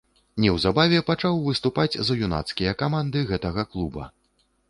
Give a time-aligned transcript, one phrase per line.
[0.43, 4.09] Неўзабаве пачаў выступаць за юнацкія каманды гэтага клуба.